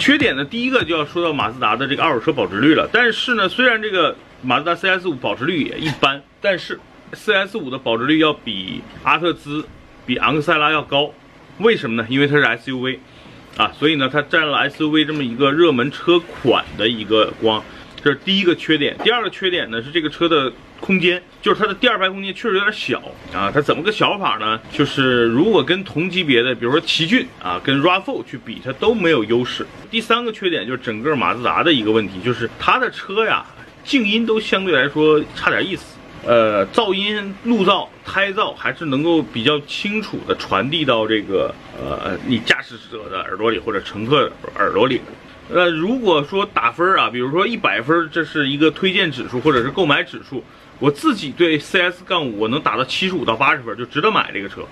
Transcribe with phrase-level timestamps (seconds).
[0.00, 2.88] 缺点呢，第一个就要说到马自达的这个二手车保值率了。
[2.90, 6.80] 但是呢，虽然这个马自达 CS 五保值率也一般，但是
[7.12, 9.62] CS 五的保值率要比阿特兹、
[10.06, 11.12] 比昂克赛拉要高。
[11.58, 12.06] 为什么呢？
[12.08, 12.96] 因为它是 SUV，
[13.58, 17.62] 啊，所以呢，它占了 SUV 这么一个热门车款的一个光。
[18.02, 20.50] 这是第一个缺点，第二个缺点呢是这个车的
[20.80, 22.98] 空间，就是它的第二排空间确实有点小
[23.34, 23.50] 啊。
[23.52, 24.58] 它怎么个小法呢？
[24.72, 29.66] 就是如果跟同级别的，比如说奇骏啊，跟 RAV4 去比，它都没有优势。
[29.90, 33.44] 第三个缺点就是整个马自达的一个问题，就是它的车呀，
[33.84, 35.96] 静音都相对来说差点意思。
[36.26, 45.00] 呃，噪音、路噪、胎噪还是能够比较清楚的传递到这个呃你驾驶者的耳朵里或者乘客耳朵里。
[45.52, 50.44] 呃，如果说打分啊，比如说一百分，这是一个推荐指数或者是购买指数，
[50.78, 54.62] 我自己对 CS 杠五我能打到七十五到八十分，就值得买这个车。